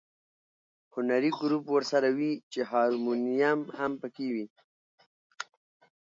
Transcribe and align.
هنري 0.93 1.31
ګروپ 1.39 1.63
ورسره 1.71 2.09
وي 2.17 2.31
چې 2.51 2.59
هارمونیم 2.71 3.59
هم 3.77 3.91
په 4.01 4.07
کې 4.15 4.27
وي. 4.33 4.45